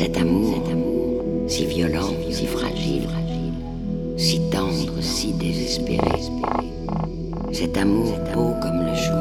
[0.00, 0.62] Cet amour,
[1.46, 3.06] si violent, si fragile,
[4.16, 6.22] si tendre, si désespéré.
[7.52, 9.19] Cet amour est beau comme le jour.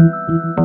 [0.00, 0.59] Música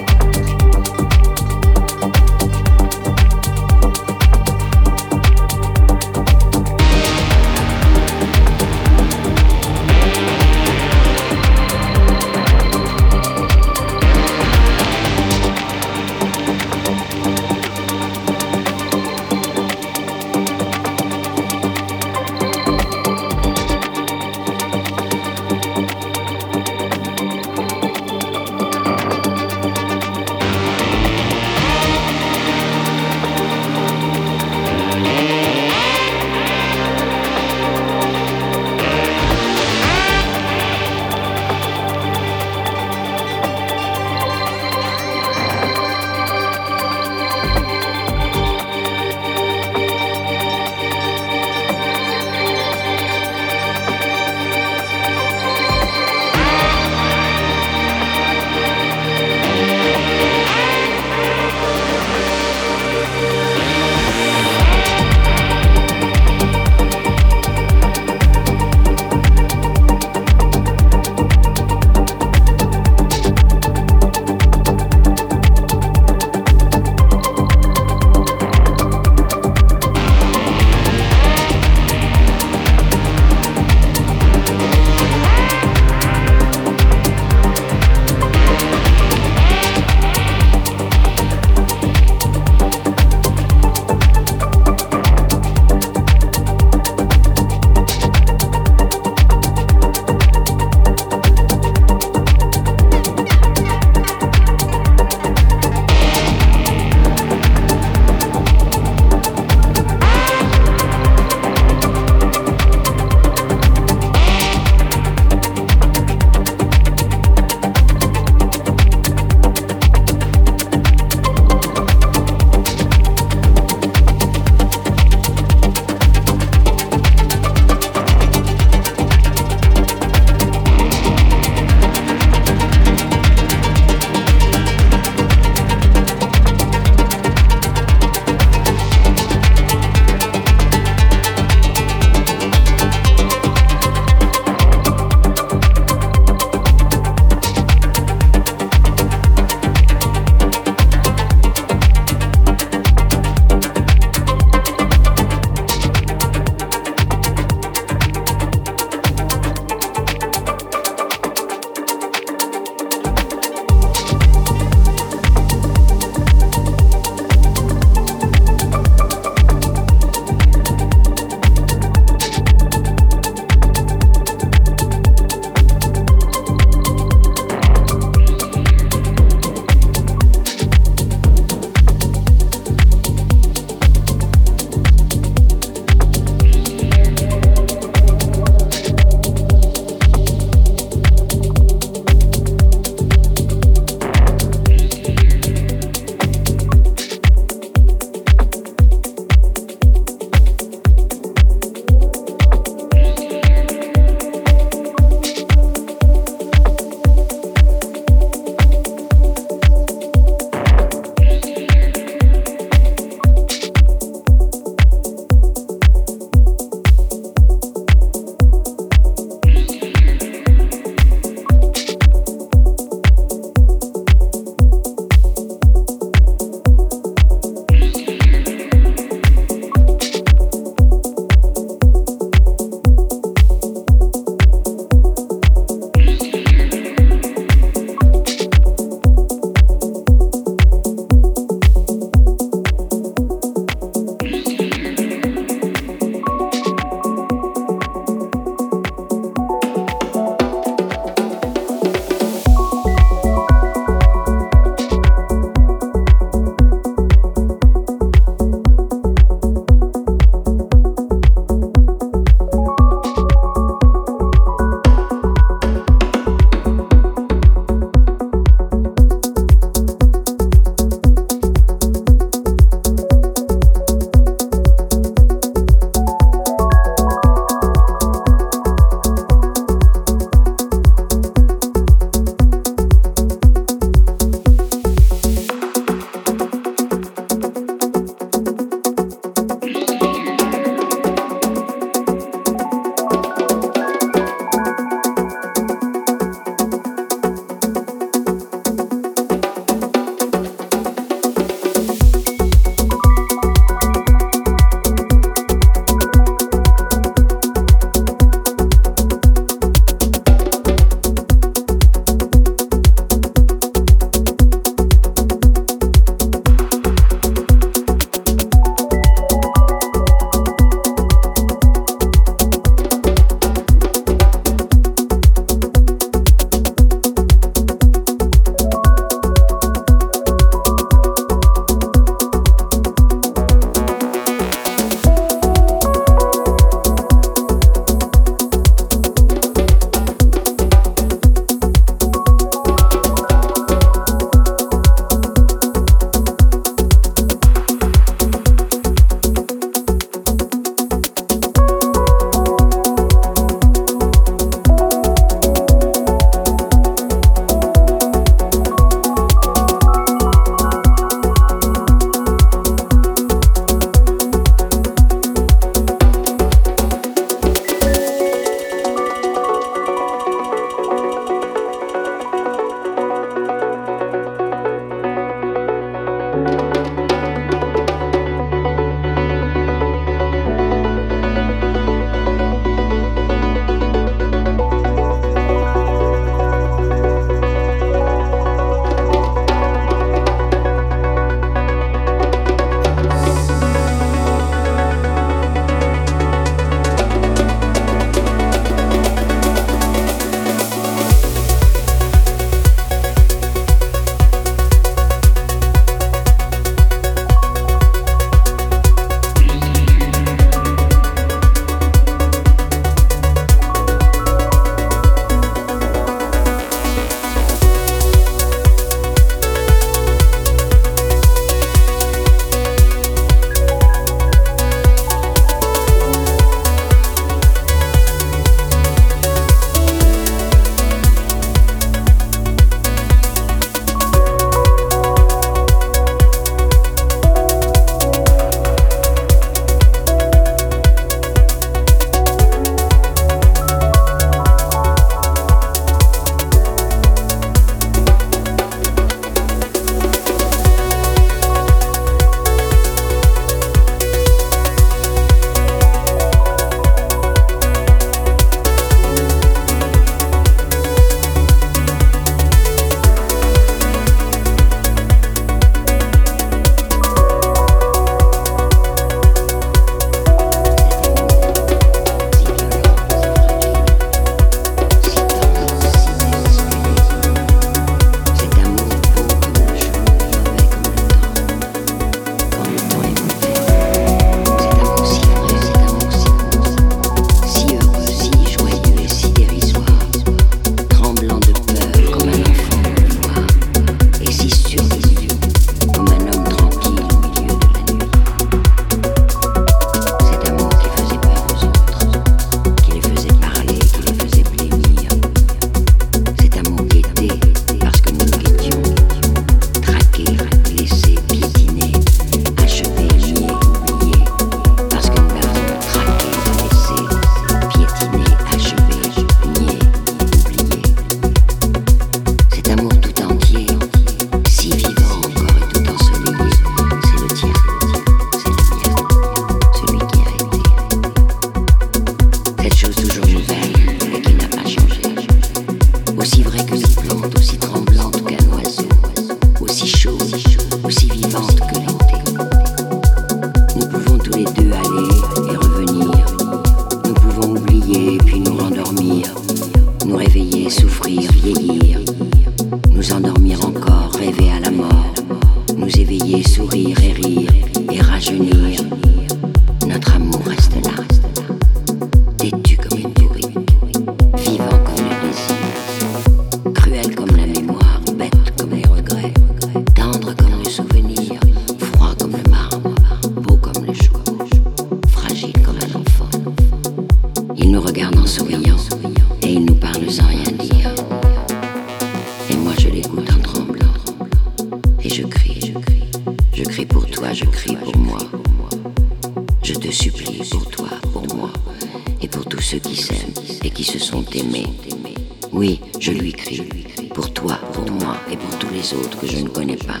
[599.22, 600.00] que je ne connais pas.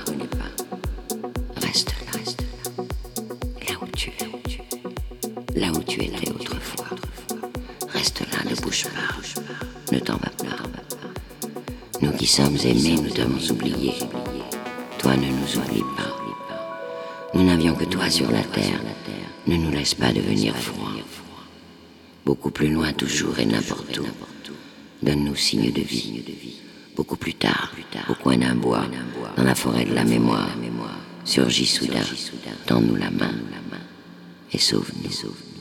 [1.60, 6.96] Reste là, reste là, là où tu es, là où tu étais autrefois.
[7.90, 10.56] Reste là, ne bouge pas, ne t'en vas pas.
[12.00, 13.94] Nous qui sommes aimés, nous devons oublier.
[14.98, 16.10] Toi ne nous oublie pas.
[17.32, 18.80] Nous n'avions que toi sur la terre.
[19.46, 20.90] Ne nous laisse pas devenir froid.
[22.24, 24.06] Beaucoup plus loin toujours et n'importe où.
[25.00, 26.22] Donne-nous signe de vie.
[26.96, 27.72] Beaucoup plus tard,
[28.08, 28.84] au coin d'un bois,
[29.36, 30.50] dans la forêt de la mémoire,
[31.24, 32.04] surgit soudain,
[32.66, 33.32] tends-nous la main
[34.52, 35.51] et sauve-nous.